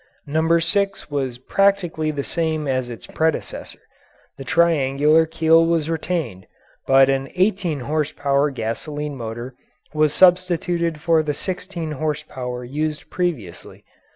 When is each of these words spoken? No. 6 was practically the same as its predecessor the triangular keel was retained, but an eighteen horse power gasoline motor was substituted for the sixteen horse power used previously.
No. 0.25 0.57
6 0.57 1.11
was 1.11 1.37
practically 1.37 2.09
the 2.09 2.23
same 2.23 2.67
as 2.67 2.89
its 2.89 3.05
predecessor 3.05 3.77
the 4.35 4.43
triangular 4.43 5.27
keel 5.27 5.67
was 5.67 5.91
retained, 5.91 6.47
but 6.87 7.07
an 7.07 7.29
eighteen 7.35 7.81
horse 7.81 8.11
power 8.11 8.49
gasoline 8.49 9.15
motor 9.15 9.53
was 9.93 10.11
substituted 10.11 11.01
for 11.01 11.21
the 11.21 11.35
sixteen 11.35 11.91
horse 11.91 12.23
power 12.23 12.63
used 12.65 13.11
previously. 13.11 13.85